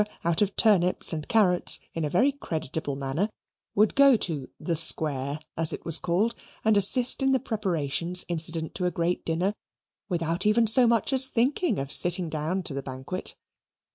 out 0.25 0.41
of 0.41 0.55
turnips 0.55 1.13
and 1.13 1.27
carrots 1.27 1.79
in 1.93 2.03
a 2.03 2.09
very 2.09 2.31
creditable 2.31 2.95
manner, 2.95 3.29
would 3.75 3.93
go 3.93 4.15
to 4.17 4.49
"the 4.59 4.75
Square," 4.75 5.39
as 5.55 5.71
it 5.73 5.85
was 5.85 5.99
called, 5.99 6.33
and 6.65 6.75
assist 6.75 7.21
in 7.21 7.33
the 7.33 7.39
preparations 7.39 8.25
incident 8.27 8.73
to 8.73 8.87
a 8.87 8.89
great 8.89 9.23
dinner, 9.23 9.53
without 10.09 10.43
even 10.43 10.65
so 10.65 10.87
much 10.87 11.13
as 11.13 11.27
thinking 11.27 11.77
of 11.77 11.93
sitting 11.93 12.29
down 12.29 12.63
to 12.63 12.73
the 12.73 12.81
banquet. 12.81 13.35